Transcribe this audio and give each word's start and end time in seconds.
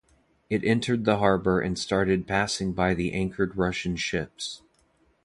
It 0.49 0.63
entered 0.63 1.05
the 1.05 1.17
harbour 1.17 1.59
and 1.61 1.77
started 1.77 2.25
passing 2.25 2.73
by 2.73 2.95
the 2.95 3.13
anchored 3.13 3.55
Russian 3.55 3.95
ships. 3.95 4.63